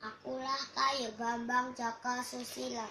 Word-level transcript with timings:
kayu 0.00 1.12
Bambang 1.20 1.76
Jaka 1.76 2.24
Susila 2.24 2.88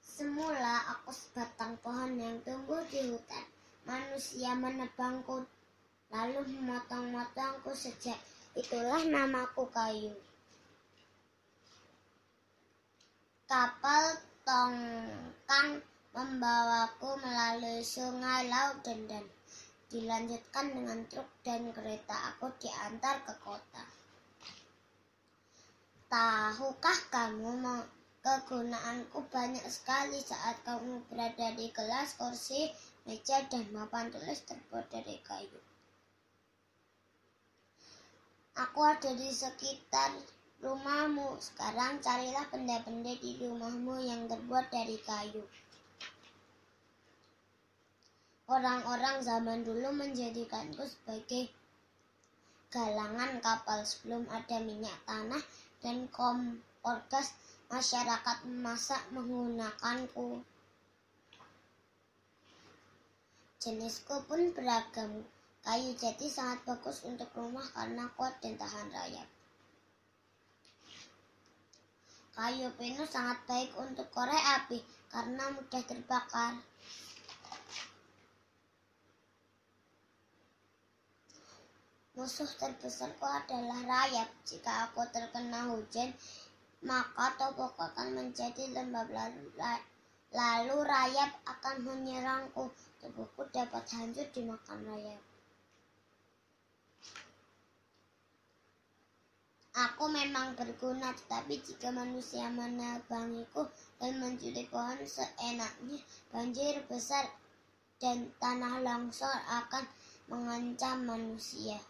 Semula 0.00 0.80
aku 0.96 1.12
sebatang 1.12 1.76
pohon 1.80 2.16
yang 2.16 2.40
tumbuh 2.44 2.80
di 2.92 3.00
hutan. 3.08 3.44
Manusia 3.88 4.52
menebangku, 4.52 5.48
lalu 6.12 6.40
memotong-motongku 6.44 7.72
sejak 7.72 8.20
itulah 8.52 9.00
namaku 9.08 9.64
kayu. 9.72 10.12
Kapal 13.48 14.20
tongkang 14.44 15.80
membawaku 16.12 17.16
melalui 17.24 17.80
sungai, 17.80 18.44
laut, 18.52 18.84
dan 18.84 19.08
dan. 19.08 19.24
Dilanjutkan 19.88 20.68
dengan 20.76 21.00
truk 21.08 21.28
dan 21.40 21.72
kereta 21.72 22.36
aku 22.36 22.52
diantar 22.60 23.24
ke 23.24 23.32
kota. 23.40 23.99
Tahukah 26.10 26.98
kamu 27.14 27.86
kegunaanku 28.18 29.30
banyak 29.30 29.62
sekali 29.70 30.18
saat 30.18 30.58
kamu 30.66 31.06
berada 31.06 31.54
di 31.54 31.70
kelas, 31.70 32.18
kursi, 32.18 32.66
meja, 33.06 33.46
dan 33.46 33.62
papan 33.70 34.10
tulis 34.10 34.42
terbuat 34.42 34.90
dari 34.90 35.22
kayu. 35.22 35.60
Aku 38.58 38.82
ada 38.82 39.14
di 39.14 39.30
sekitar 39.30 40.10
rumahmu. 40.58 41.38
Sekarang 41.38 42.02
carilah 42.02 42.42
benda-benda 42.50 43.14
di 43.14 43.38
rumahmu 43.38 44.02
yang 44.02 44.26
terbuat 44.26 44.66
dari 44.66 44.98
kayu. 45.06 45.46
Orang-orang 48.50 49.22
zaman 49.22 49.62
dulu 49.62 49.94
menjadikanku 49.94 50.82
sebagai 50.90 51.54
galangan 52.74 53.38
kapal 53.38 53.86
sebelum 53.86 54.26
ada 54.26 54.58
minyak 54.58 54.98
tanah 55.06 55.69
dan 55.80 56.08
kompor 56.12 57.00
gas 57.08 57.32
masyarakat 57.72 58.36
memasak 58.48 59.02
menggunakanku. 59.12 60.44
Jenisku 63.60 64.16
pun 64.24 64.56
beragam. 64.56 65.24
Kayu 65.60 65.92
jati 65.92 66.32
sangat 66.32 66.64
bagus 66.64 67.04
untuk 67.04 67.28
rumah 67.36 67.68
karena 67.76 68.08
kuat 68.16 68.32
dan 68.40 68.56
tahan 68.56 68.88
rayap. 68.88 69.28
Kayu 72.32 72.72
pinus 72.80 73.12
sangat 73.12 73.44
baik 73.44 73.68
untuk 73.76 74.08
korek 74.08 74.40
api 74.56 74.80
karena 75.12 75.52
mudah 75.52 75.82
terbakar. 75.84 76.56
Musuh 82.20 82.52
terbesarku 82.60 83.24
adalah 83.24 83.80
rayap. 83.80 84.28
Jika 84.44 84.92
aku 84.92 85.08
terkena 85.08 85.72
hujan, 85.72 86.12
maka 86.84 87.32
topok 87.40 87.80
akan 87.80 88.12
menjadi 88.12 88.76
lembab 88.76 89.08
lalu, 90.28 90.76
rayap 90.84 91.32
akan 91.48 91.80
menyerangku. 91.80 92.68
Tubuhku 93.00 93.48
dapat 93.48 93.88
hancur 93.96 94.28
dimakan 94.36 94.84
rayap. 94.84 95.16
Aku 99.80 100.12
memang 100.12 100.52
berguna, 100.60 101.16
tetapi 101.16 101.56
jika 101.64 101.88
manusia 101.88 102.52
menebangiku 102.52 103.64
dan 103.96 104.20
mencuri 104.20 104.68
pohon 104.68 105.00
seenaknya, 105.08 105.96
banjir 106.28 106.84
besar 106.84 107.32
dan 107.96 108.28
tanah 108.36 108.84
longsor 108.84 109.40
akan 109.64 109.88
mengancam 110.28 111.08
manusia. 111.08 111.80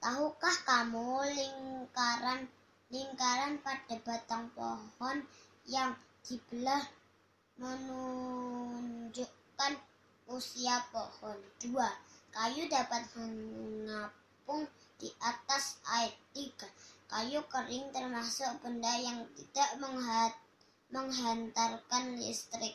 Tahukah 0.00 0.56
kamu 0.64 1.28
lingkaran 1.36 2.48
lingkaran 2.90 3.62
pada 3.62 3.94
batang 4.02 4.50
pohon 4.56 5.22
yang 5.68 5.94
dibelah 6.26 6.82
menunjukkan 7.60 9.76
usia 10.32 10.80
pohon. 10.88 11.36
Dua, 11.60 11.92
kayu 12.32 12.64
dapat 12.72 13.04
mengapung 13.14 14.64
di 14.96 15.12
atas 15.20 15.76
air. 16.00 16.16
Tiga, 16.32 16.64
kayu 17.12 17.44
kering 17.46 17.92
termasuk 17.92 18.48
benda 18.64 18.96
yang 18.98 19.28
tidak 19.36 19.76
menghantarkan 20.90 22.16
listrik. 22.16 22.74